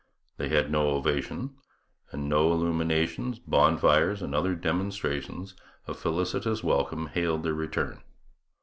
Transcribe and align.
They 0.37 0.49
had 0.49 0.71
no 0.71 0.95
ovation; 0.95 1.57
and 2.11 2.27
no 2.27 2.51
illuminations, 2.53 3.37
bonfires, 3.37 4.23
and 4.23 4.33
other 4.33 4.55
demonstrations 4.55 5.53
of 5.85 5.99
felicitous 5.99 6.63
welcome 6.63 7.05
hailed 7.05 7.43
their 7.43 7.53
return. 7.53 8.01